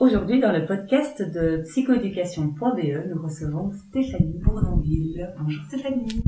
[0.00, 5.30] Aujourd'hui, dans le podcast de psychoéducation.be, nous recevons Stéphanie Bourdonville.
[5.38, 6.22] Bonjour Stéphanie.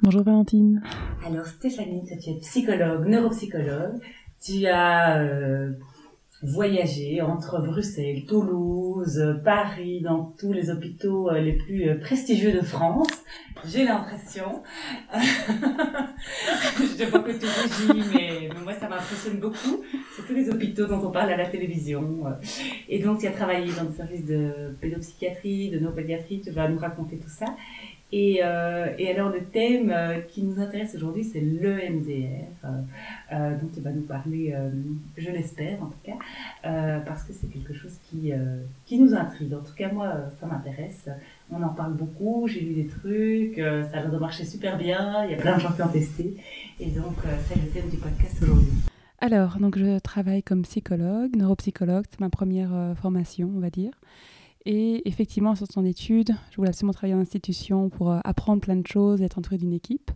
[0.00, 0.82] Bonjour Valentine.
[1.26, 4.00] Alors Stéphanie, tu es psychologue, neuropsychologue.
[4.42, 5.72] Tu as euh,
[6.42, 12.62] voyagé entre Bruxelles, Toulouse, Paris, dans tous les hôpitaux euh, les plus euh, prestigieux de
[12.62, 13.08] France.
[13.66, 14.62] J'ai l'impression.
[15.12, 19.84] Je ne vois que tu rougis, mais, mais moi ça m'impressionne beaucoup.
[20.16, 22.24] C'est tous les hôpitaux dont on parle à la télévision.
[22.88, 26.78] Et donc tu as travaillé dans le service de pédopsychiatrie, de neuropédiatrie, tu vas nous
[26.78, 27.46] raconter tout ça.
[28.12, 32.68] Et, euh, et, alors le thème euh, qui nous intéresse aujourd'hui, c'est l'EMDR, euh,
[33.32, 34.54] euh, dont tu vas nous parler,
[35.16, 36.16] je l'espère en tout cas,
[37.06, 38.32] parce que c'est quelque chose qui,
[38.86, 39.54] qui nous intrigue.
[39.54, 41.08] En tout cas, moi, ça m'intéresse.
[41.50, 45.24] On en parle beaucoup, j'ai lu des trucs, ça a l'air de marcher super bien,
[45.24, 46.36] il y a plein de gens qui ont testé.
[46.78, 47.16] Et donc,
[47.46, 48.72] c'est le thème du podcast aujourd'hui.
[49.20, 53.92] Alors, donc je travaille comme psychologue, neuropsychologue, c'est ma première formation, on va dire.
[54.66, 58.76] Et effectivement, en sortant d'études, je voulais absolument travailler en institution pour euh, apprendre plein
[58.76, 60.10] de choses, être entourée d'une équipe.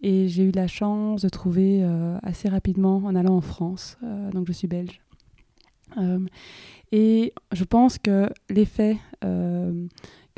[0.00, 3.98] Et j'ai eu la chance de trouver euh, assez rapidement en allant en France.
[4.02, 5.00] Euh, donc je suis belge.
[6.92, 8.98] Et je pense que l'effet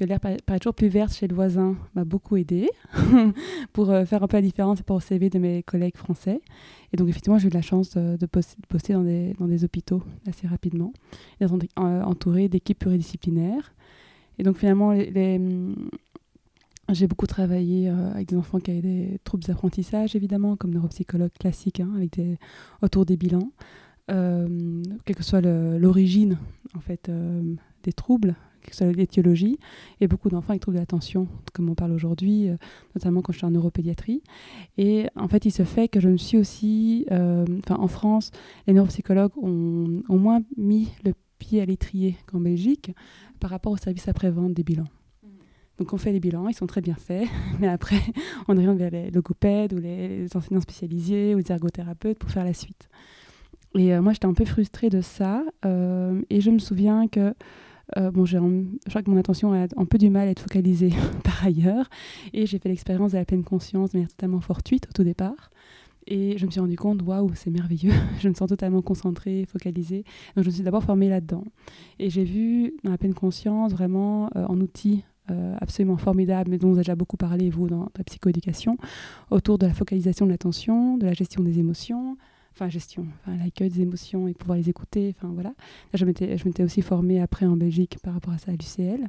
[0.00, 2.70] que l'air paraît toujours plus verte chez le voisin m'a beaucoup aidé
[3.72, 6.40] pour euh, faire un peu la différence par au CV de mes collègues français.
[6.92, 10.92] Et donc, effectivement, j'ai eu la chance de, de, poster, dans, des, hôpitaux assez rapidement,
[11.38, 13.74] d'être entourée d'équipes pluridisciplinaires.
[14.38, 15.38] Et donc, finalement, les,
[16.88, 21.32] j'ai beaucoup travaillé euh, avec des enfants qui avaient des troubles d'apprentissage, évidemment, comme neuropsychologue
[21.38, 22.18] classique, hein, avec
[22.80, 23.52] autour des bilans.
[24.10, 26.38] Euh, quelle que soit l'origine
[26.74, 28.34] en fait euh, des troubles,
[28.80, 29.58] l'étiologie,
[30.00, 32.56] et beaucoup d'enfants avec troubles de l'attention, comme on parle aujourd'hui, euh,
[32.94, 34.22] notamment quand je suis en neuropédiatrie.
[34.78, 38.30] Et en fait, il se fait que je me suis aussi, euh, enfin en France,
[38.66, 42.92] les neuropsychologues ont, ont moins mis le pied à l'étrier qu'en Belgique
[43.40, 44.88] par rapport au service après-vente des bilans.
[45.78, 47.26] Donc on fait les bilans, ils sont très bien faits,
[47.60, 48.00] mais après
[48.48, 52.44] on oriente vers les logopèdes ou les, les enseignants spécialisés ou les ergothérapeutes pour faire
[52.44, 52.88] la suite.
[53.76, 55.44] Et euh, moi, j'étais un peu frustrée de ça.
[55.64, 57.34] Euh, et je me souviens que,
[57.96, 60.40] euh, bon, j'ai je crois que mon attention a un peu du mal à être
[60.40, 60.92] focalisée
[61.24, 61.88] par ailleurs.
[62.32, 65.50] Et j'ai fait l'expérience de la pleine conscience de manière totalement fortuite au tout départ.
[66.06, 67.92] Et je me suis rendu compte, waouh, c'est merveilleux.
[68.20, 70.04] je me sens totalement concentrée, focalisée.
[70.34, 71.44] Donc, je me suis d'abord formée là-dedans.
[71.98, 76.58] Et j'ai vu dans la pleine conscience vraiment euh, en outil euh, absolument formidable, mais
[76.58, 78.76] dont vous avez déjà beaucoup parlé, vous, dans la psychoéducation,
[79.30, 82.16] autour de la focalisation de l'attention, de la gestion des émotions,
[82.52, 85.14] enfin gestion, enfin, l'accueil des émotions et pouvoir les écouter.
[85.16, 85.50] Enfin voilà.
[85.50, 88.54] Là, je m'étais, je m'étais aussi formée après en Belgique par rapport à ça à
[88.54, 89.08] l'UCL,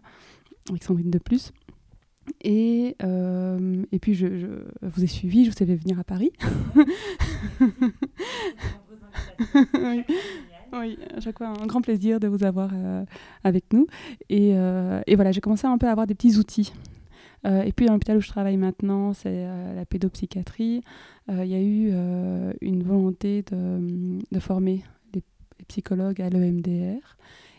[0.69, 1.51] avec Sandrine de plus.
[2.43, 4.47] Et, euh, et puis je, je,
[4.81, 6.31] vous ai suivi, je vous ai fait venir à Paris.
[9.73, 10.03] oui.
[10.73, 13.03] oui, à chaque fois un grand plaisir de vous avoir euh,
[13.43, 13.87] avec nous.
[14.29, 16.90] Et, euh, et voilà, j'ai commencé un peu à avoir des petits outils euh,
[17.45, 20.83] et puis dans l'hôpital où je travaille maintenant, c'est euh, la pédopsychiatrie.
[21.29, 25.23] Euh, il y a eu euh, une volonté de, former les,
[25.67, 27.17] psychologues à l'EMDR.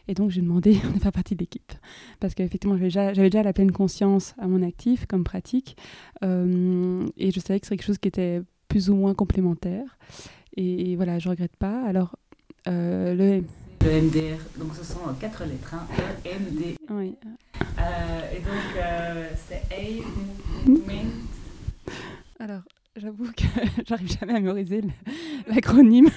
[0.09, 1.73] Et donc j'ai demandé de faire partie de l'équipe.
[2.21, 5.77] Parce qu'effectivement, j'avais déjà, la pleine conscience à mon actif comme pratique.
[6.23, 9.99] et je savais que c'était quelque chose qui était plus ou moins complémentaire.
[10.57, 11.83] Et, voilà, je ne regrette pas.
[11.85, 12.17] Alors,
[12.67, 13.43] le
[13.85, 14.39] le MDR.
[14.57, 15.87] Donc ce sont quatre lettres, hein.
[15.99, 16.77] E, M, D.
[16.91, 17.15] Oui.
[17.79, 21.11] Euh, et donc euh, c'est A Movement.
[22.39, 22.63] Alors
[22.97, 23.43] j'avoue que
[23.87, 24.83] j'arrive jamais à mémoriser
[25.49, 26.09] l'acronyme.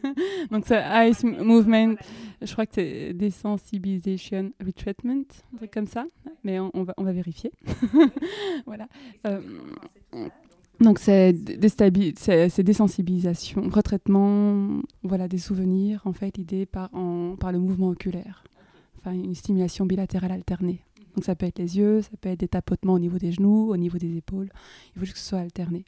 [0.50, 1.94] donc c'est Ice Movement.
[2.42, 6.04] Je crois que c'est Desensibilisation Retreatment, un truc comme ça.
[6.42, 7.52] Mais on, on, va, on va vérifier.
[8.66, 8.86] voilà.
[9.26, 9.40] Euh,
[10.80, 16.90] donc c'est désensibilisation, retraitement, voilà des souvenirs en fait, idée par,
[17.38, 18.44] par le mouvement oculaire,
[18.98, 20.80] enfin une stimulation bilatérale alternée.
[21.14, 23.70] Donc ça peut être les yeux, ça peut être des tapotements au niveau des genoux,
[23.70, 24.48] au niveau des épaules.
[24.94, 25.84] Il faut juste que ce soit alterné.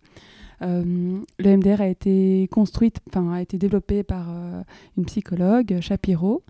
[0.63, 4.63] Euh, le MDR a été construite, enfin a été développé par euh,
[4.97, 6.43] une psychologue, Shapiro,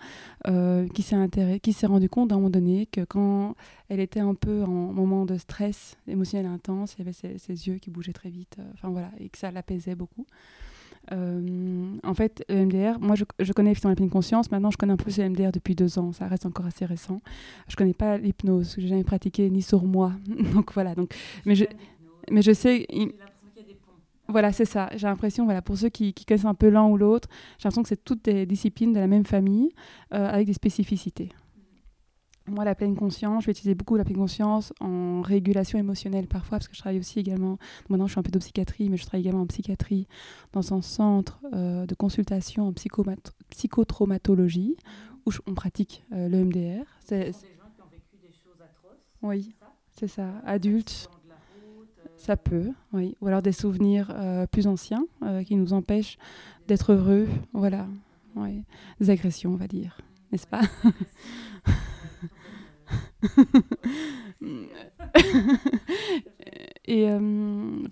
[0.47, 1.17] euh, qui s'est
[1.61, 3.55] qui s'est rendu compte à un moment donné que quand
[3.89, 7.69] elle était un peu en moment de stress émotionnel intense, il y avait ses, ses
[7.69, 10.27] yeux qui bougeaient très vite, enfin voilà, et que ça l'apaisait beaucoup.
[11.13, 14.77] Euh, en fait, le MDR, moi je, je connais effectivement la pleine conscience, maintenant je
[14.77, 17.21] connais un peu le MDR depuis deux ans, ça reste encore assez récent.
[17.69, 20.13] Je connais pas l'hypnose, que j'ai jamais pratiqué ni sur moi.
[20.55, 21.15] donc voilà, donc,
[21.45, 21.65] mais, je,
[22.31, 22.87] mais je sais.
[24.29, 24.91] Voilà, c'est ça.
[24.97, 27.29] J'ai l'impression, voilà, pour ceux qui, qui connaissent un peu l'un ou l'autre,
[27.59, 29.71] j'ai l'impression que c'est toutes des disciplines de la même famille
[30.13, 31.31] euh, avec des spécificités.
[32.49, 36.59] Moi, la pleine conscience, je vais utiliser beaucoup la pleine conscience en régulation émotionnelle parfois,
[36.59, 37.59] parce que je travaille aussi également,
[37.89, 40.07] maintenant je suis un peu de psychiatrie, mais je travaille également en psychiatrie
[40.53, 42.73] dans un centre euh, de consultation en
[43.51, 44.77] psychotraumatologie,
[45.27, 46.85] où on pratique euh, le MDR.
[47.01, 49.57] C'est des gens qui ont vécu des choses atroces Oui,
[49.91, 51.11] c'est ça, adultes.
[52.17, 53.17] Ça peut, oui.
[53.21, 56.19] Ou alors des souvenirs euh, plus anciens euh, qui nous empêchent
[56.67, 57.29] d'être heureux.
[57.53, 57.87] Voilà,
[58.35, 58.63] oui.
[59.01, 59.99] Des agressions, on va dire,
[60.33, 60.63] n'est-ce pas?
[66.89, 67.19] Et euh,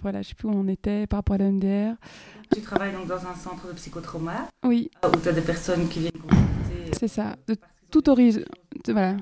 [0.00, 1.94] voilà, je ne sais plus où on était par rapport à l'MDR.
[2.54, 4.90] Tu travailles donc dans un centre de psychotrauma Oui.
[5.04, 6.92] Où tu as des personnes qui viennent consulter.
[6.98, 7.56] C'est ça, de
[7.90, 8.42] tout horizon.
[8.86, 9.16] Voilà.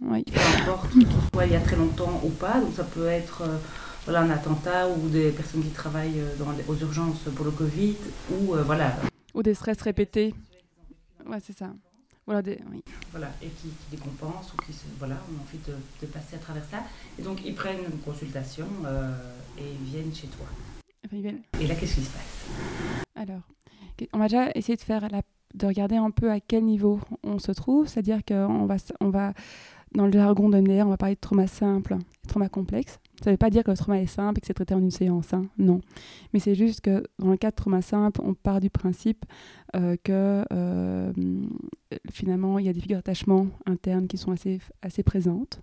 [0.00, 0.24] Oui.
[0.24, 0.92] Peu importe,
[1.32, 2.60] soit il y a très longtemps ou pas.
[2.60, 3.58] Donc ça peut être euh,
[4.04, 7.50] voilà, un attentat ou des personnes qui travaillent euh, dans les, aux urgences pour le
[7.50, 7.96] Covid
[8.30, 8.96] ou euh, voilà.
[9.34, 10.34] Ou des stress répétés.
[11.26, 11.72] Ouais, c'est ça.
[12.26, 12.82] Voilà, des, oui.
[13.10, 16.38] voilà, et qui, qui décompensent ou qui se, voilà, ont envie de, de, passer à
[16.38, 16.82] travers ça.
[17.18, 19.14] Et donc, ils prennent une consultation euh,
[19.58, 20.46] et ils viennent chez toi.
[21.04, 21.42] Enfin, ils viennent.
[21.60, 23.04] Et là, qu'est-ce qui se passe?
[23.14, 23.42] Alors,
[24.14, 25.20] on va déjà essayer de faire la,
[25.54, 29.34] de regarder un peu à quel niveau on se trouve, c'est-à-dire qu'on va, on va,
[29.94, 31.94] dans le jargon de MDR, on va parler de trauma simple
[32.24, 32.98] et trauma complexe.
[33.22, 34.80] Ça ne veut pas dire que le trauma est simple et que c'est traité en
[34.80, 35.80] une séance, hein, non.
[36.32, 39.24] Mais c'est juste que dans le cas de trauma simple, on part du principe
[39.76, 41.12] euh, que euh,
[42.10, 45.60] finalement, il y a des figures d'attachement internes qui sont assez, présentes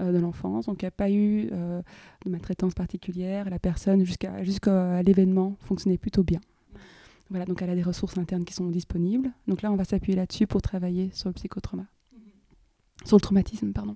[0.00, 0.66] euh, de l'enfance.
[0.66, 1.82] Donc, il n'y a pas eu euh,
[2.24, 3.50] de maltraitance particulière.
[3.50, 6.40] La personne, jusqu'à l'événement, fonctionnait plutôt bien.
[7.30, 9.30] Voilà, donc elle a des ressources internes qui sont disponibles.
[9.46, 11.84] Donc là, on va s'appuyer là-dessus pour travailler sur le psychotrauma
[13.04, 13.94] sur le traumatisme, pardon.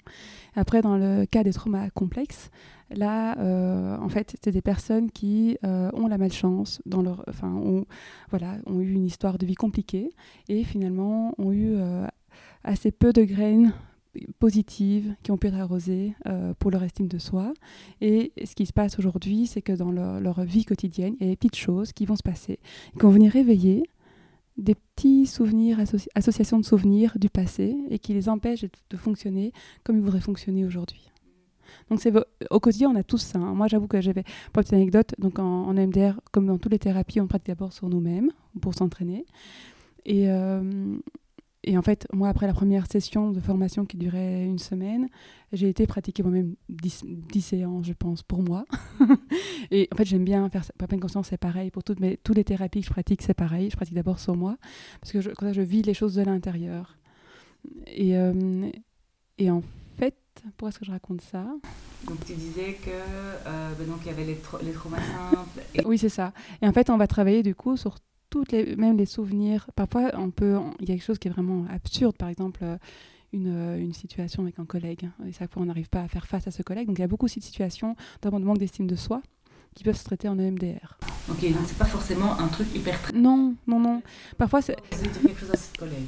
[0.54, 2.50] Après, dans le cas des traumas complexes,
[2.90, 7.52] là, euh, en fait, c'est des personnes qui euh, ont la malchance, dans leur, enfin,
[7.52, 7.84] ont,
[8.30, 10.10] voilà, ont eu une histoire de vie compliquée
[10.48, 12.06] et finalement ont eu euh,
[12.64, 13.72] assez peu de graines
[14.38, 16.14] positives qui ont pu être arrosées
[16.58, 17.54] pour leur estime de soi.
[18.02, 21.30] Et ce qui se passe aujourd'hui, c'est que dans leur, leur, vie quotidienne, il y
[21.30, 22.58] a des petites choses qui vont se passer,
[22.92, 23.84] qui vont venir réveiller
[24.56, 29.52] des petits souvenirs, associ associations de souvenirs du passé et qui les empêchent de, fonctionner
[29.82, 31.08] comme ils voudraient fonctionner aujourd'hui.
[31.90, 32.00] Donc
[32.50, 33.38] au quotidien, on a tous ça.
[33.38, 33.54] Hein.
[33.54, 36.72] Moi, j'avoue que j'avais, pour une petite anecdote, donc en, en, MDR, comme dans toutes
[36.72, 39.24] les thérapies, on pratique d'abord sur nous-mêmes pour s'entraîner.
[40.04, 40.98] Et, euh,
[41.64, 45.08] et en fait, moi, après la première session de formation qui durait une semaine,
[45.52, 48.64] j'ai été pratiquer moi-même 10, 10, séances, je pense, pour moi.
[49.70, 50.72] et en fait, j'aime bien faire ça.
[50.88, 51.70] pleine conscience, c'est pareil.
[51.70, 53.70] Pour toutes, mes, toutes les thérapies que je pratique, c'est pareil.
[53.70, 54.56] Je pratique d'abord sur moi,
[55.00, 56.98] parce que je, comme ça, je vis les choses de l'intérieur.
[57.86, 58.68] Et, euh,
[59.38, 59.62] et en
[59.98, 61.46] fait, pourquoi est-ce que je raconte ça?
[62.08, 65.62] Donc, tu disais que euh, ben donc, il y avait les, tra les traumas simples.
[65.76, 65.84] Et...
[65.84, 66.32] Oui, c'est ça.
[66.60, 67.98] Et en fait, on va travailler du coup sur
[68.32, 69.68] toutes les, même les souvenirs.
[69.76, 72.64] Parfois, on peut, il y a quelque chose qui est vraiment absurde, par exemple
[73.32, 76.46] une, une situation avec un collègue, et chaque fois on n'arrive pas à faire face
[76.46, 76.86] à ce collègue.
[76.86, 79.22] Donc il y a beaucoup aussi de situations, notamment de manque d'estime de soi,
[79.74, 80.98] qui peuvent se traiter en EMDR.
[81.30, 82.98] Ok, donc c'est pas forcément un truc hyper.
[83.14, 84.02] Non, non, non.
[84.36, 84.76] Parfois c'est.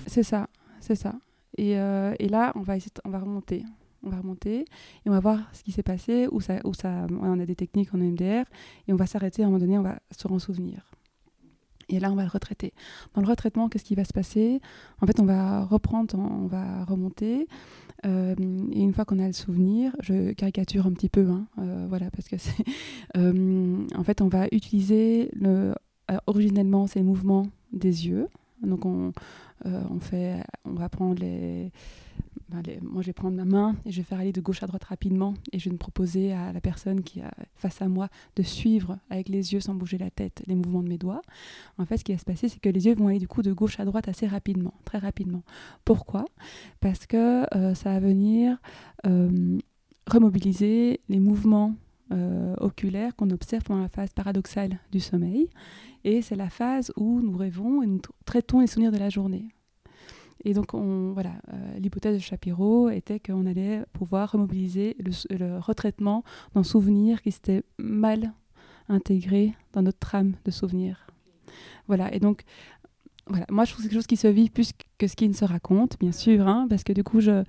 [0.07, 0.49] C'est ça,
[0.81, 1.15] c'est ça.
[1.57, 3.65] Et, euh, et, là, on va essayer, on va remonter.
[4.07, 4.67] On va remonter
[5.07, 7.55] et on va voir ce qui s'est passé, où ça, où ça, on a des
[7.55, 8.45] techniques en EMDR,
[8.87, 10.91] et on va s'arrêter à un moment donné, on va se en souvenir.
[11.89, 12.73] Et là, on va le retraiter.
[13.15, 14.61] Dans le retraitement, qu'est-ce qui va se passer?
[15.01, 17.47] En fait, on va reprendre, on va remonter.
[18.07, 18.35] Euh,
[18.73, 22.11] et une fois qu'on a le souvenir, je caricature un petit peu, hein, euh, voilà,
[22.11, 22.65] parce que c'est.
[23.17, 25.73] Euh, en fait, on va utiliser le,
[26.27, 28.29] originellement ces mouvements des yeux.
[28.63, 29.13] Donc, on,
[29.65, 31.71] on fait, on va prendre les
[32.83, 34.85] moi je vais prendre ma main et je vais faire aller de gauche à droite
[34.85, 38.43] rapidement et je vais me proposer à la personne qui est face à moi de
[38.43, 41.23] suivre avec les yeux sans bouger la tête les mouvements de mes doigts.
[41.79, 43.43] En fait, ce qui va se passer, c'est que les yeux vont aller du coup
[43.43, 45.43] de gauche à droite assez rapidement, très rapidement.
[45.85, 46.25] Pourquoi?
[46.81, 48.59] Parce que euh, ça va venir
[49.07, 49.59] euh,
[50.07, 51.75] remobiliser les mouvements
[52.13, 55.49] euh, oculaires qu'on observe pendant la phase paradoxale du sommeil.
[56.05, 59.49] Et c'est la phase où nous rêvons et nous traitons les souvenirs de la journée.
[60.45, 61.33] Et donc, on, voilà,
[61.79, 66.23] l'hypothèse de Shapiro était qu'on allait pouvoir remobiliser le, le retraitement
[66.55, 68.33] d'un souvenir qui s'était mal
[68.89, 71.07] intégré dans notre trame de souvenirs.
[71.87, 72.43] Voilà, et donc,
[73.27, 75.29] voilà, moi je trouve que c'est quelque chose qui se vit plus que ce qui
[75.29, 77.43] ne se raconte, bien sûr, hein, parce que du coup je...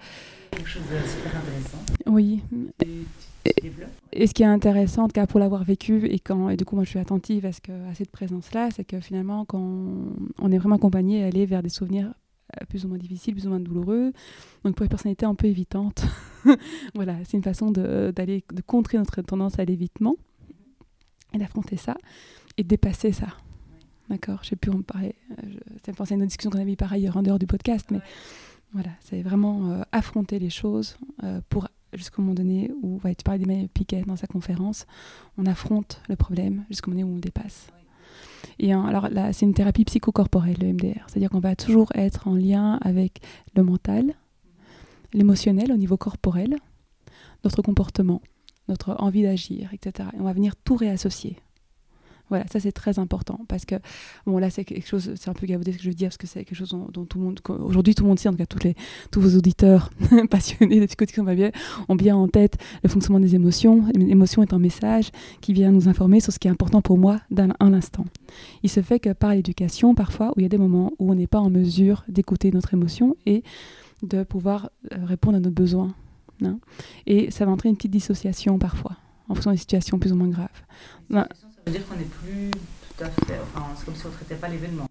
[0.51, 1.77] Quelque chose de super intéressant.
[2.07, 2.41] Oui.
[2.83, 3.51] Et,
[4.13, 6.63] et, ce qui est intéressant, en tout cas pour l'avoir vécu, et, quand, et du
[6.63, 9.59] coup moi je suis attentive à, ce que, à cette présence-là, c'est que finalement quand
[9.59, 12.13] on, est vraiment accompagné à aller vers des souvenirs euh,
[12.69, 14.13] plus ou moins difficiles, plus ou moins douloureux,
[14.63, 16.05] donc pour les personnalités un peu évitantes,
[16.95, 20.15] voilà, c'est une façon d'aller de, contrer notre tendance à l'évitement
[21.33, 21.95] et d'affronter ça
[22.57, 23.27] et de dépasser ça.
[24.09, 24.39] D'accord?
[24.43, 25.15] Je sais plus en parler.
[25.31, 25.49] Euh,
[25.83, 27.87] ça me pensait à une discussion qu'on avait eu par ailleurs en dehors du podcast,
[27.91, 27.99] mais
[28.73, 33.39] voilà, c'est vraiment euh, affronter les choses euh, pour jusqu'au moment donné où tu parlais
[33.39, 34.85] d'Emmanuel Piquet dans sa conférence,
[35.37, 37.67] on affronte le problème jusqu'au moment où on le dépasse.
[38.59, 41.05] Et alors là, c'est une thérapie psychocorporelle, le MDR.
[41.07, 43.21] C'est-à-dire qu'on va toujours être en lien avec
[43.55, 44.13] le mental,
[45.13, 46.55] l'émotionnel au niveau corporel,
[47.43, 48.21] notre comportement,
[48.67, 50.09] notre envie d'agir, etc.
[50.13, 51.37] Et on va venir tout réassocier.
[52.29, 53.75] Voilà, ça c'est très important parce que,
[54.25, 56.17] bon là c'est quelque chose, c'est un peu gabaudé ce que je veux dire parce
[56.17, 58.37] que c'est quelque chose dont, tout le monde, aujourd'hui tout le monde sait, en tout
[58.39, 58.75] cas tous, les,
[59.11, 59.91] tous vos auditeurs
[60.29, 61.51] passionnés de psychotique va bien,
[61.87, 63.85] ont bien en tête le fonctionnement des émotions.
[63.95, 67.19] L'émotion est un message qui vient nous informer sur ce qui est important pour moi
[67.31, 68.05] dans un instant.
[68.63, 71.15] Il se fait que par l'éducation, parfois, où il y a des moments où on
[71.15, 73.43] n'est pas en mesure d'écouter notre émotion et
[74.03, 75.93] de pouvoir euh, répondre à nos besoins.
[76.43, 76.59] Hein.
[77.05, 78.97] Et ça va entraîner une petite dissociation parfois,
[79.29, 80.49] en fonction des situations plus ou moins graves.
[81.09, 81.27] Ben,
[81.65, 83.39] veut dire qu'on n'est plus tout à fait.
[83.41, 84.87] Enfin, c'est comme si on ne traitait pas l'événement.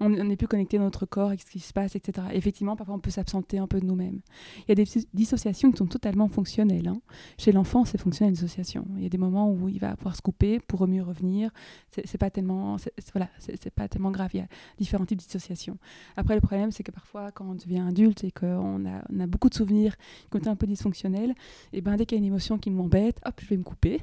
[0.00, 2.26] On n'est plus connecté à notre corps, avec ce qui se passe, etc.
[2.32, 4.20] effectivement, parfois, on peut s'absenter un peu de nous-mêmes.
[4.60, 6.88] Il y a des dissociations qui sont totalement fonctionnelles.
[6.88, 7.00] Hein.
[7.38, 8.86] Chez l'enfant, c'est fonctionnel, une dissociation.
[8.96, 11.50] Il y a des moments où il va pouvoir se couper pour mieux revenir.
[11.90, 12.76] C'est pas tellement,
[13.12, 14.30] voilà, c'est pas tellement grave.
[14.34, 14.46] Il y a
[14.78, 15.78] différents types de dissociations.
[16.16, 19.54] Après, le problème, c'est que parfois, quand on devient adulte et qu'on a, beaucoup de
[19.54, 19.96] souvenirs
[20.30, 21.34] qui ont été un peu dysfonctionnels,
[21.72, 24.00] et ben dès qu'il y a une émotion qui m'embête, hop, je vais me couper.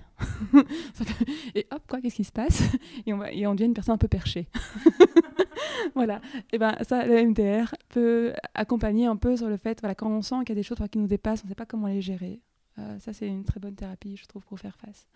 [1.55, 2.63] et hop, quoi, qu'est-ce qui se passe?
[3.05, 4.47] Et on, et on devient une personne un peu perchée.
[5.95, 6.21] voilà.
[6.51, 10.21] Et ben ça, le MDR peut accompagner un peu sur le fait, voilà, quand on
[10.21, 12.01] sent qu'il y a des choses qui nous dépassent, on ne sait pas comment les
[12.01, 12.41] gérer.
[12.77, 15.07] Euh, ça, c'est une très bonne thérapie, je trouve, pour faire face.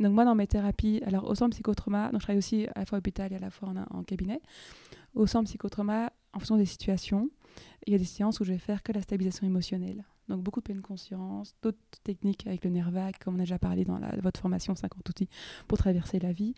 [0.00, 2.86] Donc moi, dans mes thérapies, alors au centre psychotrauma, donc je travaille aussi à la
[2.86, 4.40] fois à l'hôpital et à la fois en, en cabinet.
[5.14, 7.30] Au centre psychotrauma, en fonction des situations,
[7.86, 10.04] il y a des séances où je vais faire que la stabilisation émotionnelle.
[10.28, 13.58] Donc beaucoup de pleine conscience, d'autres techniques avec le nerf vague, comme on a déjà
[13.58, 15.28] parlé dans la, votre formation 50 outils
[15.66, 16.54] pour traverser la vie,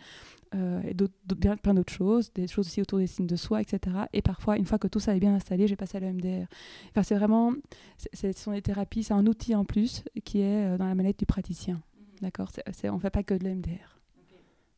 [0.54, 1.14] euh, et d'autres,
[1.62, 3.96] plein d'autres choses, des choses aussi autour des signes de soi, etc.
[4.12, 6.46] Et parfois, une fois que tout ça est bien installé, j'ai passé à l'EMDR.
[6.90, 7.54] Enfin, c'est vraiment,
[8.12, 11.18] ce sont des thérapies, c'est un outil en plus qui est euh, dans la manette
[11.18, 11.74] du praticien.
[11.74, 12.04] Mhm.
[12.20, 12.50] D'accord?
[12.50, 13.98] C'est, On ne fait pas que de l'EMDR,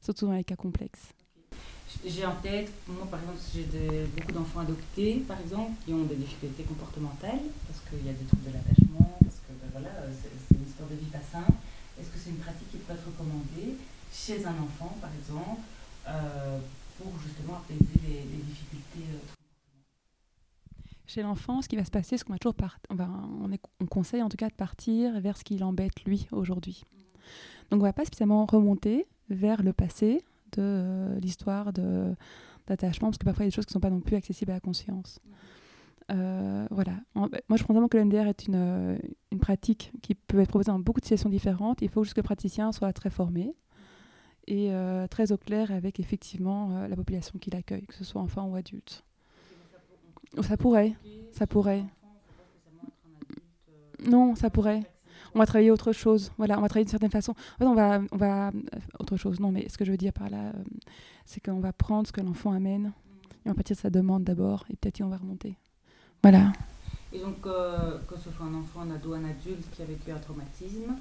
[0.00, 1.12] surtout dans les cas complexes.
[2.04, 6.16] J'ai en tête, moi par exemple, j'ai beaucoup d'enfants adoptés, par exemple, qui ont des
[6.16, 10.56] difficultés comportementales, parce qu'il y a des troubles de l'attachement, parce que ben voilà, c'est
[10.56, 11.52] une histoire de vie pas simple.
[11.98, 13.76] Est-ce que c'est une pratique qui peut être recommandée
[14.12, 15.60] chez un enfant, par exemple,
[16.08, 16.58] euh,
[16.98, 19.36] pour justement apaiser les, difficultés euh,
[21.06, 22.56] chez l'enfant, ce qui va se passer, c'est qu'on va toujours
[22.90, 23.08] on, va,
[23.42, 26.82] on, est, on, conseille en tout cas de partir vers ce qui l'embête lui aujourd'hui.
[26.84, 26.98] Mmh.
[27.70, 30.22] Donc on va pas spécialement remonter vers le passé,
[30.56, 33.80] de euh, l'histoire d'attachement, parce que parfois il y a des choses qui ne sont
[33.80, 35.20] pas non plus accessibles à la conscience.
[36.12, 36.92] Euh, voilà.
[37.14, 38.98] moi, je pense vraiment que le MDR est une, euh,
[39.32, 41.82] une, pratique qui peut être proposée dans beaucoup de situations différentes.
[41.82, 43.54] Il faut juste que le praticien soit très formé
[44.48, 44.70] et
[45.10, 49.04] très au clair avec effectivement la population qui l'accueille, que ce soit enfant ou adulte.
[50.40, 50.94] Ça pourrait,
[51.32, 51.82] ça pourrait.
[54.08, 54.84] Non, ça pourrait
[55.36, 56.32] on va travailler autre chose.
[56.38, 57.32] Voilà, on va travailler d'une certaine façon.
[57.32, 58.50] En fait, on va, on va
[58.98, 59.38] autre chose.
[59.38, 60.52] Non, mais ce que je veux dire par là, euh,
[61.26, 62.92] c'est qu'on va prendre ce que l'enfant amène
[63.44, 65.56] et on va partir de sa demande d'abord et peut-être on va remonter.
[66.22, 66.52] Voilà.
[67.12, 70.10] Et donc, euh, que ce soit un enfant, un ado, un adulte qui a vécu
[70.10, 70.94] un traumatisme,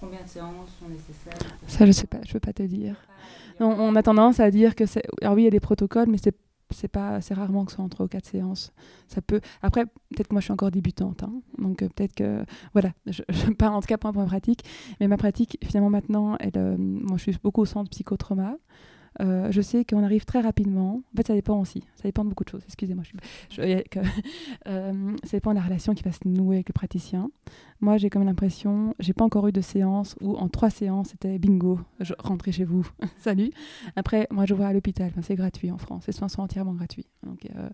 [0.00, 1.56] combien de séances sont nécessaires?
[1.68, 2.96] Ça, je sais pas, je peux pas te dire.
[3.60, 5.04] Non, on a tendance à dire que c'est.
[5.22, 6.34] Alors oui, il y a des protocoles, mais c'est
[6.70, 8.72] c'est pas c'est rarement que ce soit en ou quatre séances.
[9.06, 11.32] Ça peut après peut-être que moi je suis encore débutante hein.
[11.58, 14.64] donc euh, peut-être que voilà je, je pars en tout cas pour ma pratique.
[15.00, 18.56] Mais ma pratique finalement maintenant elle euh, moi je suis beaucoup au centre psychotrauma
[19.20, 21.02] euh, je sais qu'on arrive très rapidement.
[21.12, 21.82] En fait, ça dépend aussi.
[21.94, 22.62] Ça dépend de beaucoup de choses.
[22.66, 23.04] Excusez-moi.
[23.50, 23.60] Je,
[24.68, 27.30] euh, ça dépend de la relation qui va se nouer avec le praticien.
[27.80, 31.38] Moi, j'ai comme l'impression, j'ai pas encore eu de séance où en trois séances, c'était
[31.38, 32.84] bingo, je rentrais chez vous,
[33.18, 33.50] salut.
[33.94, 35.12] Après, moi, je vois à l'hôpital.
[35.22, 36.06] c'est gratuit en France.
[36.08, 37.06] Les soins sont entièrement gratuits.
[37.24, 37.68] Donc, euh,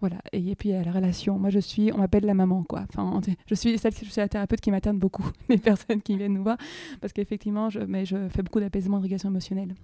[0.00, 0.16] voilà.
[0.32, 1.38] Et, puis, il y a la relation.
[1.38, 2.84] Moi, je suis, on m'appelle la maman, quoi.
[2.88, 6.34] Enfin, je suis celle, je suis la thérapeute qui materne beaucoup les personnes qui viennent
[6.34, 6.56] nous voir
[7.00, 9.74] parce qu'effectivement, je, mais je fais beaucoup d'apaisement, de régulation émotionnelle.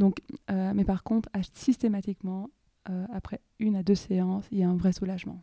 [0.00, 2.50] Donc, euh, mais par contre, systématiquement,
[2.88, 5.40] euh, après une à deux séances, il y a un vrai soulagement.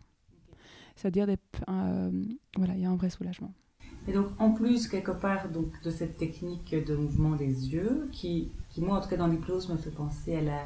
[0.95, 1.37] c'est-à-dire des,
[1.67, 3.53] voilà, il y a un vrai soulagement.
[4.07, 8.49] Et donc, en plus, quelque part donc, de cette technique de mouvement des yeux, qui,
[8.71, 10.61] qui moi, en tout cas dans l'hypnose, me fait penser à la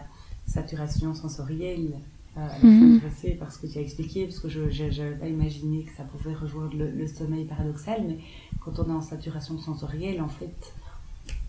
[0.47, 1.99] saturation sensorielle
[2.37, 3.01] euh, mhm.
[3.39, 4.61] parce que tu as expliqué, parce que je
[5.01, 8.19] n'avais pas imaginé que ça pouvait rejoindre le, sommeil paradoxal, mais
[8.63, 10.73] quand on est en saturation sensorielle, en fait,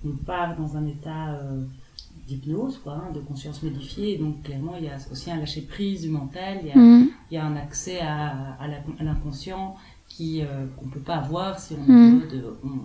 [0.04, 1.64] on part dans un état euh,
[2.26, 6.08] d'hypnose, quoi, hein, de conscience modifiée, donc clairement, il y a aussi un lâcher-prise du
[6.08, 6.74] mental, il y a,
[7.30, 8.68] il y a un accès à, à
[9.02, 9.74] l'inconscient,
[10.16, 12.22] qui euh, qu'on peut pas avoir si on, mm.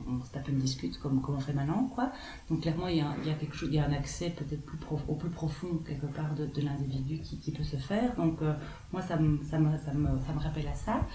[0.09, 2.11] on, se tape une dispute comme, comme on fait maintenant quoi.
[2.49, 4.29] Donc clairement il y a, il y a quelque chose il y a un accès
[4.29, 8.15] peut-être plus au plus profond quelque part de, de l'individu qui, qui, peut se faire.
[8.15, 8.53] Donc euh,
[8.93, 11.05] moi ça me, ça me, ça me ça me rappelle à ça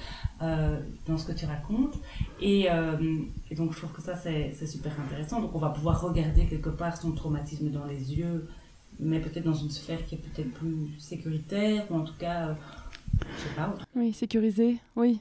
[0.42, 1.98] euh, dans ce que tu racontes.
[2.40, 2.96] Et, euh,
[3.50, 5.40] et donc je trouve que ça c'est super intéressant.
[5.40, 8.46] Donc on va pouvoir regarder quelque part son traumatisme dans les yeux
[9.00, 12.54] mais peut-être dans une sphère qui est peut-être plus sécuritaire ou en tout cas euh,
[13.20, 15.20] je sais pas oui sécurisé oui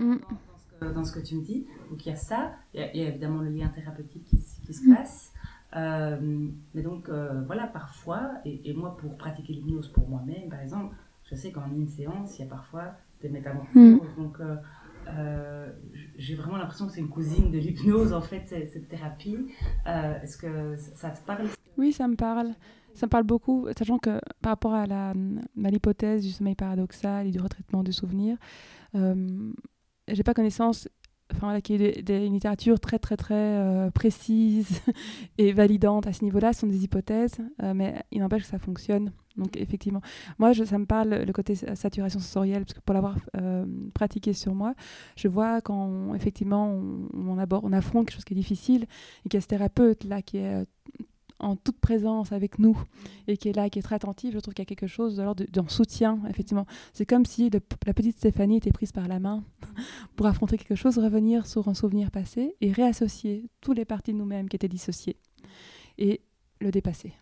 [0.00, 0.92] Mm.
[0.94, 1.66] dans, ce que, tu me dis.
[1.90, 4.38] Donc il y a ça, il y a, évidemment le lien thérapeutique qui,
[4.72, 4.94] se mm.
[4.94, 5.32] passe.
[5.76, 10.94] Euh, mais donc euh, voilà, parfois, et, moi pour pratiquer l'hypnose pour moi-même, par exemple,
[11.24, 13.74] je sais qu'en une séance, il y a parfois des métamorphoses.
[13.76, 14.00] Mm.
[14.16, 15.72] Donc euh,
[16.16, 19.48] j'ai vraiment l'impression que c'est une cousine de l'hypnose en fait, cette, thérapie.
[19.86, 21.46] Est-ce que ça, te parle?
[21.76, 22.54] Oui, ça me parle.
[22.92, 25.14] Ça me parle beaucoup, sachant que par rapport à
[25.56, 28.36] l'hypothèse du sommeil paradoxal et du retraitement du souvenir,
[30.08, 30.88] j'ai pas connaissance
[31.32, 34.80] enfin voilà, ait des, une littérature très très très euh, précise
[35.38, 39.12] et validante à ce niveau-là, sont des hypothèses, euh, mais il n'empêche que ça fonctionne.
[39.36, 40.00] Donc effectivement,
[40.38, 43.64] moi ça me parle le côté saturation sensorielle, parce que pour l'avoir euh,
[43.94, 44.74] pratiqué sur moi,
[45.16, 48.86] je vois quand effectivement on, on, aborde, on affronte quelque chose qui est difficile
[49.24, 50.66] et qu'il y a ce thérapeute là qui est
[51.40, 52.80] en toute présence avec nous
[53.26, 55.16] et qui est là, qui est très attentive, je trouve qu'il y a quelque chose
[55.16, 56.66] de soutien, effectivement.
[56.92, 59.42] C'est comme si la petite Stéphanie était prise par la main
[60.16, 64.18] pour affronter quelque chose, revenir sur un souvenir passé et réassocier toutes les parties de
[64.18, 65.16] nous-mêmes qui étaient dissociées
[65.98, 66.20] et
[66.60, 67.12] le dépasser.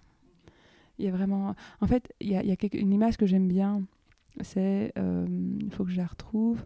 [0.99, 1.55] Il y a vraiment.
[1.81, 3.83] En fait, il y a, une image que j'aime bien,
[4.41, 4.93] c'est.
[4.99, 5.27] Euh,
[5.61, 6.65] il faut que je la retrouve.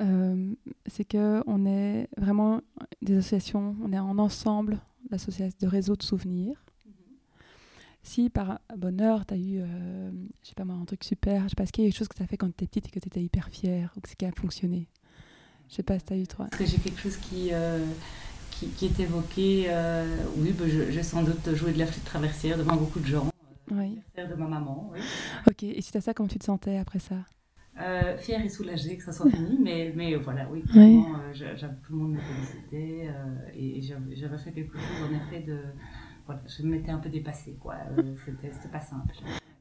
[0.00, 0.54] Euh,
[0.86, 2.60] c'est qu'on est vraiment
[3.00, 4.78] des associations, on est en ensemble,
[5.10, 6.64] l'association de réseau de souvenirs.
[6.84, 6.92] Mhm.
[8.02, 10.10] Si par bonheur, tu as eu, euh,
[10.42, 11.98] je sais pas moi, un truc super, je sais pas, ce qu'il y a quelque
[11.98, 13.92] chose que tu as fait quand tu étais petite et que tu étais hyper fière,
[13.96, 14.88] ou que ce qui a fonctionné?
[15.68, 16.46] Je sais pas si tu as eu toi.
[16.52, 17.84] Est-ce que j'ai quelque chose qui, euh,
[18.50, 22.76] qui, est évoqué euh, Oui, bah, j'ai sans doute joué de la flûte traversière devant
[22.76, 23.28] beaucoup de gens.
[23.70, 23.98] Oui.
[24.16, 25.00] de ma maman, oui.
[25.48, 27.16] Ok, et c'est à ça, comment tu te sentais après ça?
[27.80, 31.92] Euh, fière et soulagée que ça soit fini, mais, mais voilà, oui, vraiment, euh, tout
[31.92, 35.58] le monde me félicitait euh, et j'avais fait quelque chose en effet de.
[36.26, 37.74] Voilà, je m'étais un peu dépassée, quoi.
[37.98, 39.14] Euh, c'était pas simple.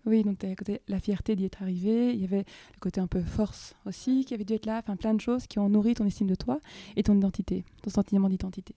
[0.05, 2.99] Oui, donc tu avais côté la fierté d'y être arrivé, il y avait le côté
[3.01, 5.69] un peu force aussi qui avait dû être là, enfin plein de choses qui ont
[5.69, 6.59] nourri ton estime de toi
[6.97, 8.75] et ton identité, ton sentiment d'identité.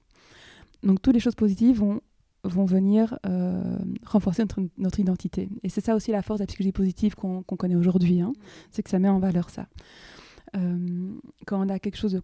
[0.85, 2.01] Donc toutes les choses positives vont
[2.47, 5.49] vont venir euh, renforcer notre, notre, identité.
[5.63, 8.33] Et c'est ça aussi la force de la psychologie positive qu'on connaît aujourd'hui, hein.
[8.71, 9.67] c'est que ça met en valeur ça.
[10.57, 11.15] Euh,
[11.47, 12.23] quand on a quelque chose de,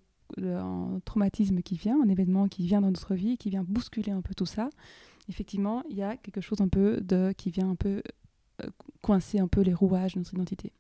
[0.55, 4.23] un traumatisme qui vient, un événement qui vient dans notre vie, qui vient bousculer un
[4.23, 4.71] peu tout ça,
[5.29, 8.03] effectivement, il y a quelque chose un peu de qui vient un peu
[8.63, 8.67] euh,
[9.03, 10.73] coincer un peu les rouages de notre identité.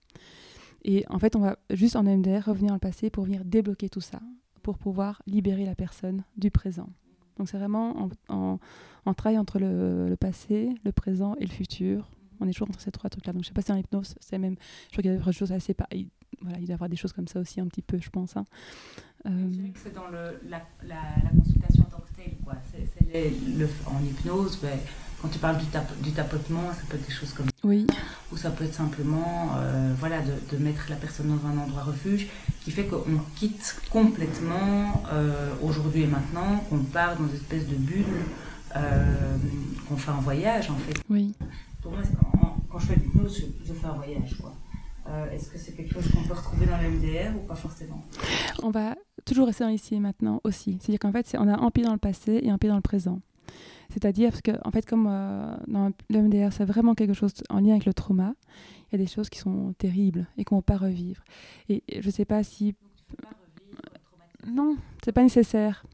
[0.85, 3.89] Et en fait, on va juste en MDR revenir dans le passé pour venir débloquer
[3.89, 4.21] tout ça,
[4.63, 6.89] pour pouvoir libérer la personne du présent.
[7.38, 8.59] Donc c'est vraiment en,
[9.05, 12.11] en, travail entre le, passé, le présent et le futur.
[12.40, 13.33] On est toujours entre ces trois trucs-là.
[13.33, 14.57] Donc je sais pas si en hypnose, c'est même.
[14.87, 15.75] Je crois qu'il y a des choses assez.
[15.75, 16.09] pareilles.
[16.40, 18.37] voilà, il doit y avoir des choses comme ça aussi un petit peu, je pense.
[18.37, 18.45] Hein.
[19.27, 19.68] Euh...
[19.73, 22.37] que c'est dans le, la, la, consultation en tant que telle.
[22.45, 22.55] Quoi.
[22.73, 23.12] C'est,
[23.57, 24.79] le, en hypnose, ben,
[25.23, 25.67] quand tu parles du,
[26.03, 27.53] du, tapotement, ça peut être des choses comme ça.
[27.63, 27.87] Oui.
[28.33, 31.85] Ou ça peut être simplement euh, voilà, de, de, mettre la personne dans un endroit
[31.85, 32.27] refuge
[32.65, 37.77] qui fait qu'on quitte complètement euh, aujourd'hui et maintenant, qu'on part dans une espèce de
[37.77, 38.05] bulle,
[38.75, 39.37] euh,
[39.89, 41.01] qu'on fait un voyage en fait.
[41.09, 41.35] Oui.
[41.81, 42.01] Pour moi,
[42.69, 44.37] quand, je fais l'hypnose, je, je, fais un voyage.
[44.41, 44.53] quoi.
[45.33, 48.03] Est-ce que c'est quelque chose qu'on peut retrouver dans le MDR ou pas forcément?
[48.63, 50.79] On va toujours rester dans ici et maintenant aussi.
[50.81, 52.83] C'est-à-dire qu'en fait, on a un pied dans le passé et un pied dans le
[52.83, 53.21] présent.
[53.93, 57.61] C'est-à-dire, parce que, en fait, comme euh, dans le MDR, c'est vraiment quelque chose en
[57.61, 58.35] lien avec le trauma,
[58.91, 61.23] il y a des choses qui sont terribles et qu'on ne peut pas revivre.
[61.69, 62.75] Et, je ne sais pas si.
[64.47, 65.85] Non, c'est pas nécessaire.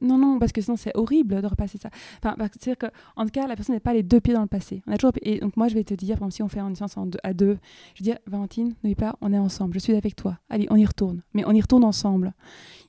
[0.00, 1.90] Non, non, parce que sinon c'est horrible de repasser ça.
[2.22, 4.82] Enfin, c'est-à-dire qu'en tout cas, la personne n'est pas les deux pieds dans le passé.
[4.86, 5.12] On a toujours...
[5.22, 7.58] Et donc moi, je vais te dire, exemple, si on fait une séance à deux,
[7.94, 10.38] je vais dire, Valentine, n'oublie pas, on est ensemble, je suis avec toi.
[10.50, 11.22] Allez, on y retourne.
[11.34, 12.34] Mais on y retourne ensemble.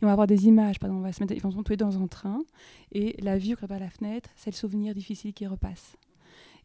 [0.01, 1.71] Et on va avoir des images, par exemple, on va se mettre, ils vont tous
[1.71, 2.39] les dans un train,
[2.91, 5.95] et la vue par la fenêtre, c'est le souvenir difficile qui repasse.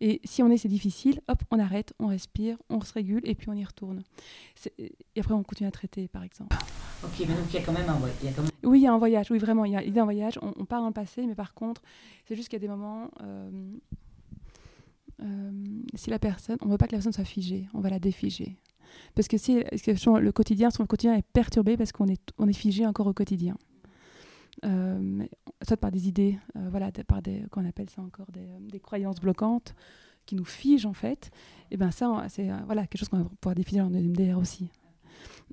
[0.01, 3.35] Et si on est, c'est difficile, hop, on arrête, on respire, on se régule et
[3.35, 4.03] puis on y retourne.
[4.79, 6.57] Et après, on continue à traiter, par exemple.
[7.03, 8.35] Ok, mais donc il y a quand même un, voyage.
[8.63, 10.39] Oui, il y a un voyage, oui, vraiment, il y a, un voyage.
[10.43, 11.83] On, part dans le passé, mais par contre,
[12.27, 13.11] c'est juste qu'il y a des moments.
[13.23, 13.51] Euh,
[15.23, 17.91] euh, si la personne, on ne veut pas que la personne soit figée, on va
[17.91, 18.57] la défiger.
[19.15, 22.87] Parce que si le quotidien, le quotidien est perturbé parce qu'on est, on est figé
[22.87, 23.57] encore au quotidien.
[24.65, 25.25] Euh,
[25.67, 29.21] soit par des idées, euh, voilà, par des, qu'on appelle ça encore des, des, croyances
[29.21, 29.75] bloquantes
[30.27, 31.31] qui nous figent en fait.
[31.71, 34.71] Et ben ça, c'est voilà quelque chose qu'on va pouvoir définir en MDR aussi.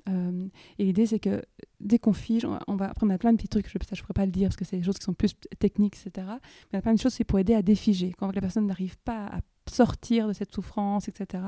[0.06, 1.42] et l'idée, c'est que
[1.80, 4.14] dès qu'on fige, on va, après, on a plein de petits trucs, je ne pourrais
[4.14, 6.26] pas le dire parce que c'est des choses qui sont plus techniques, etc.
[6.72, 8.12] Mais y a plein de choses qui pour aider à défiger.
[8.12, 11.44] Quand la personne n'arrive pas à sortir de cette souffrance, etc.,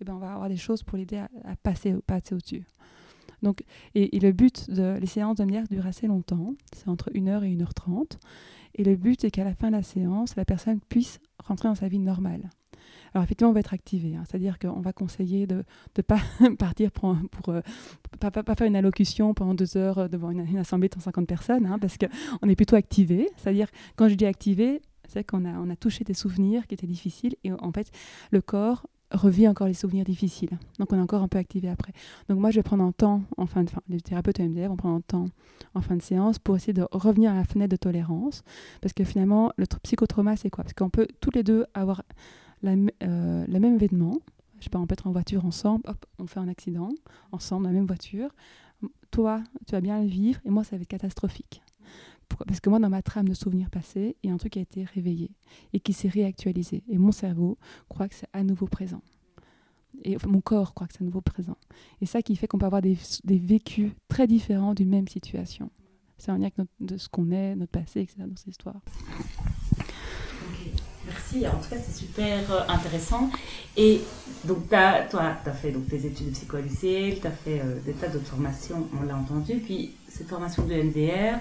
[0.00, 1.94] et ben on va avoir des choses pour l'aider à, passer
[2.32, 2.64] au-dessus.
[3.42, 3.62] Donc,
[3.94, 8.18] et, le but de les séances durent assez longtemps, c'est entre 1h et 1h30.
[8.76, 11.74] Et le but, c'est qu'à la fin de la séance, la personne puisse rentrer dans
[11.74, 12.50] sa vie normale.
[13.14, 14.24] Alors effectivement, on va être activé, hein.
[14.28, 15.64] c'est-à-dire qu'on va conseiller de
[15.96, 16.20] ne pas
[16.58, 17.16] partir pour,
[17.48, 17.62] euh,
[18.20, 21.78] pas, pas, faire une allocution pendant deux heures devant une, assemblée de 150 personnes, hein,
[21.78, 23.30] parce qu'on est plutôt activé.
[23.36, 26.86] C'est-à-dire, quand je dis activé, c'est qu'on a, on a touché des souvenirs qui étaient
[26.86, 27.90] difficiles et en fait,
[28.32, 30.58] le corps revit encore les souvenirs difficiles.
[30.78, 31.92] Donc on est encore un peu activé après.
[32.28, 34.76] Donc moi je vais prendre un temps en fin de enfin, les thérapeutes MDR vont
[34.76, 35.26] prendre un temps
[35.74, 38.42] en fin de séance pour essayer de revenir à la fenêtre de tolérance
[38.80, 40.64] parce que finalement le psychotrauma c'est quoi?
[40.64, 42.02] Parce qu'on peut tous les deux avoir
[42.62, 44.18] la, euh, le même événement.
[44.58, 46.88] Je sais pas, on peut être en voiture ensemble, hop, on fait un accident
[47.30, 48.30] ensemble la même voiture.
[49.10, 51.62] Toi, tu vas bien le vivre et moi ça va être catastrophique.
[52.46, 54.58] Parce que moi, dans ma trame de souvenirs passés, il y a un truc qui
[54.58, 55.30] a été réveillé
[55.72, 56.82] et qui s'est réactualisé.
[56.88, 57.58] Et mon cerveau
[57.88, 59.02] croit que c'est à nouveau présent.
[60.04, 61.56] Et mon corps croit que c'est à nouveau présent.
[62.00, 65.70] Et ça qui fait qu'on peut avoir des, vécus très différents d'une même situation.
[66.18, 68.16] C'est un lien avec de ce qu'on est, notre passé, etc.
[68.20, 68.80] dans histoire.
[71.06, 73.30] Merci, en tout cas c'est super euh, intéressant.
[73.76, 74.00] Et
[74.44, 77.78] donc as, toi, tu as fait donc, tes études de psycho tu as fait euh,
[77.84, 79.54] des tas d'autres formations, on l'a entendu.
[79.56, 81.38] Puis cette formation de NDR,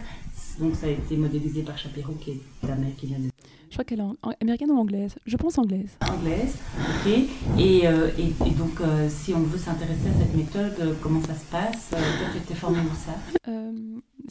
[0.59, 3.29] donc ça a été modélisé par Shapiro, qui est la mère qui vient de...
[3.69, 5.15] Je crois qu'elle est américaine ou anglaise?
[5.25, 5.97] Je pense anglaise.
[6.01, 7.11] Anglaise, ok.
[7.59, 11.89] Et, euh, et, donc, si on veut s'intéresser à cette méthode, comment ça se passe?
[11.89, 11.99] Toi,
[12.31, 13.51] tu étais formée où ça?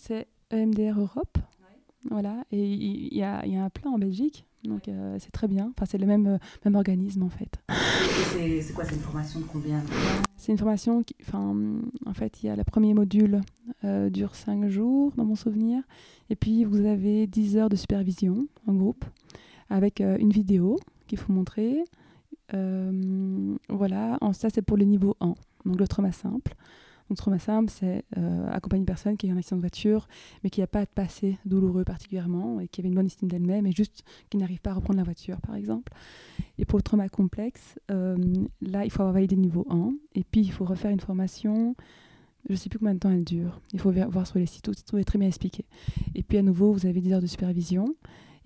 [0.01, 1.39] C'est EMDR Europe.
[2.11, 5.49] Voilà, et il y, a, y, a un plan en Belgique donc euh, c'est très
[5.49, 5.73] bien.
[5.77, 7.61] Enfin, c'est le même, euh, même organisme en fait.
[8.33, 9.83] C'est quoi C'est une formation de combien
[10.37, 11.15] C'est une formation qui.
[11.23, 11.55] Enfin,
[12.07, 13.41] en fait, il y a le premier module
[13.85, 15.83] euh, dure 5 jours dans mon souvenir.
[16.31, 19.05] Et puis vous avez 10 heures de supervision en groupe
[19.71, 21.85] avec une vidéo qu'il faut montrer.
[23.69, 25.35] voilà, ça c'est pour le niveau 1,
[25.67, 26.55] donc le trauma simple.
[27.09, 30.09] Donc trauma simple, c'est euh, accompagner une personne qui a eu un accident de voiture,
[30.43, 33.67] mais qui n'a pas de passé douloureux particulièrement, et qui avait une bonne estime d'elle-même,
[33.67, 35.93] et juste qui n'arrive pas à reprendre la voiture, par exemple.
[36.59, 38.17] Et pour le trauma complexe, euh,
[38.63, 41.75] là, il faut avoir validé niveau 1, et puis il faut refaire une formation.
[42.49, 43.61] Je ne sais plus combien de temps elle dure.
[43.73, 45.65] Il faut voir sur les sites, tout est très bien expliqué.
[46.15, 47.95] Et puis à nouveau, vous avez 10 heures de supervision.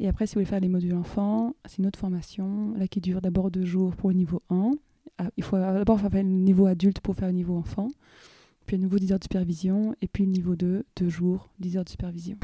[0.00, 3.00] Et après, si vous voulez faire les modules enfants, c'est une autre formation, là qui
[3.00, 4.70] dure d'abord deux jours pour le niveau 1.
[5.18, 7.88] Ah, il faut d'abord faire le niveau adulte pour faire le niveau enfant
[8.68, 11.78] puis à nouveau 10 heures de supervision, et puis le niveau 2, 2 jours, 10
[11.78, 12.36] heures de supervision.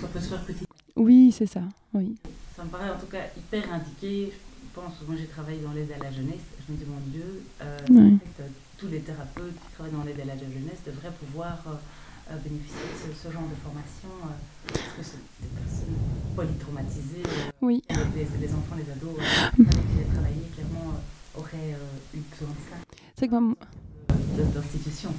[0.00, 0.64] Ça peut se faire petit.
[0.96, 1.60] Oui, c'est ça,
[1.92, 2.16] oui.
[2.56, 4.32] Ça me paraît en tout cas hyper indiqué.
[4.32, 7.42] Je pense, moi j'ai travaillé dans l'aide à la jeunesse, je me dis mon Dieu,
[7.60, 11.62] euh, en fait, tous les thérapeutes qui travaillent dans l'aide à la jeunesse devraient pouvoir
[11.66, 14.08] euh, euh, bénéficier de ce, genre de formation,
[14.66, 15.96] parce que c'est des personnes
[16.34, 17.22] polytraumatisées,
[17.60, 17.82] oui.
[17.90, 20.96] les, les, enfants, les ados avec qui j'ai travaillé, clairement
[21.36, 21.76] auraient
[22.14, 22.76] eu besoin de ça.
[23.18, 23.34] C'est que
[24.52, 25.10] d'institution.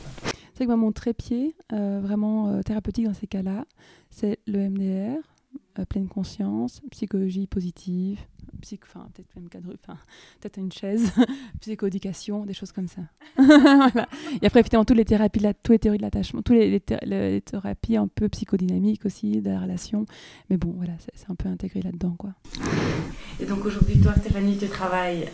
[0.58, 3.65] C'est que mon trépied, euh, vraiment euh, thérapeutique dans ces cas-là,
[4.10, 5.20] c'est le MDR,
[5.78, 8.17] euh, pleine conscience, psychologie positive,
[8.84, 10.00] enfin, peut-être même cadre, enfin,
[10.41, 11.12] peut-être une chaise,
[11.62, 13.04] psychoéducation, des choses comme ça.
[13.38, 14.10] voilà.
[14.41, 17.41] Et après, évidemment, toutes les thérapies, là, toutes les théories de l'attachement, toutes les, les,
[17.41, 20.08] thérapies un peu psychodynamiques aussi, de la relation.
[20.50, 22.32] Mais bon, voilà, c'est un peu intégré là-dedans, quoi.
[23.39, 25.30] Et donc aujourd'hui, toi, Stéphanie, tu travailles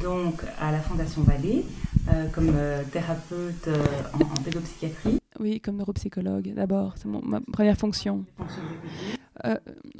[0.00, 1.64] donc à la Fondation Vallée.
[2.12, 3.84] Euh, comme euh, thérapeute euh,
[4.14, 5.18] en, pédopsychiatrie.
[5.40, 8.24] Oui, comme neuropsychologue d'abord, c'est ma première fonction.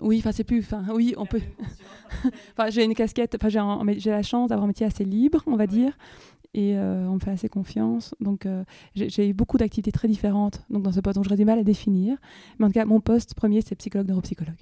[0.01, 1.41] oui, enfin c'est plus, enfin oui, on peut.
[2.53, 5.67] enfin j'ai une casquette, enfin j'ai la chance d'avoir un métier assez libre, on va
[5.67, 5.93] dire,
[6.55, 8.15] et on me fait assez confiance.
[8.21, 8.49] Donc
[8.95, 11.65] j'ai eu beaucoup d'activités très différentes donc dans ce poste, donc j'aurais du mal à
[11.65, 12.17] définir.
[12.59, 14.57] Mais en tout cas, mon poste premier c'est psychologue neuropsychologue.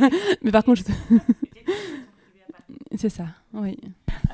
[0.42, 1.16] Mais par contre, je...
[2.96, 3.78] c'est ça, oui.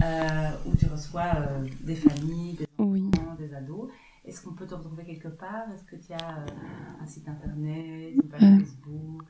[0.03, 3.89] Euh, où tu reçois euh, des familles, des enfants, des ados.
[4.27, 5.71] Est-ce qu'on peut te retrouver quelque part?
[5.73, 9.23] Est-ce que tu as euh, un site internet, une page Facebook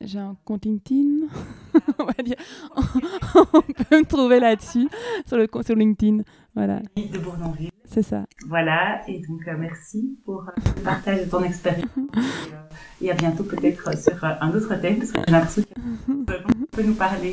[0.00, 1.26] J'ai un compte LinkedIn.
[1.98, 2.36] on va dire.
[2.76, 4.88] on peut me trouver là-dessus,
[5.26, 6.22] sur, le, sur LinkedIn.
[6.58, 6.80] Voilà.
[6.96, 7.70] De Bournonville.
[7.84, 8.24] C'est ça.
[8.48, 11.86] Voilà, et donc euh, merci pour euh, le partage de ton expérience.
[11.96, 15.62] Et, euh, et à bientôt peut-être sur euh, un autre thème, parce que j'ai l'impression
[15.62, 17.32] que tu peux nous parler.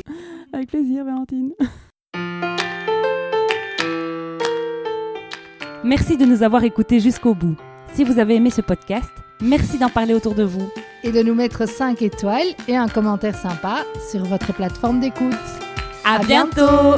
[0.52, 1.54] Avec plaisir, Valentine.
[5.82, 7.56] Merci de nous avoir écoutés jusqu'au bout.
[7.94, 9.10] Si vous avez aimé ce podcast,
[9.42, 10.70] merci d'en parler autour de vous.
[11.02, 15.34] Et de nous mettre 5 étoiles et un commentaire sympa sur votre plateforme d'écoute.
[16.04, 16.94] À, bientôt